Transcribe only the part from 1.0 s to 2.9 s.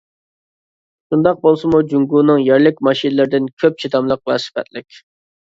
شۇنداق بولسىمۇ، جۇڭگونىڭ يەرلىك